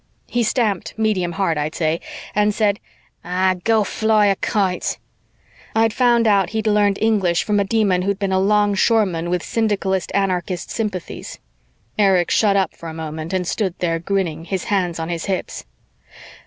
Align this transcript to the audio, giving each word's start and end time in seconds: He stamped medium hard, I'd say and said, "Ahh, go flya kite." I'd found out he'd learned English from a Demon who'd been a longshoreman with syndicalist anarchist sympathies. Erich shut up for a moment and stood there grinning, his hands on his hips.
He 0.25 0.41
stamped 0.41 0.97
medium 0.97 1.33
hard, 1.33 1.59
I'd 1.59 1.75
say 1.75 2.01
and 2.33 2.55
said, 2.55 2.79
"Ahh, 3.23 3.57
go 3.63 3.83
flya 3.83 4.35
kite." 4.41 4.97
I'd 5.75 5.93
found 5.93 6.25
out 6.25 6.49
he'd 6.57 6.65
learned 6.65 6.97
English 6.99 7.43
from 7.43 7.59
a 7.59 7.63
Demon 7.63 8.01
who'd 8.01 8.17
been 8.17 8.31
a 8.31 8.39
longshoreman 8.39 9.29
with 9.29 9.43
syndicalist 9.43 10.11
anarchist 10.15 10.71
sympathies. 10.71 11.37
Erich 11.99 12.31
shut 12.31 12.55
up 12.55 12.75
for 12.75 12.89
a 12.89 12.95
moment 12.95 13.31
and 13.31 13.45
stood 13.45 13.75
there 13.77 13.99
grinning, 13.99 14.45
his 14.45 14.63
hands 14.73 14.97
on 14.97 15.09
his 15.09 15.25
hips. 15.25 15.65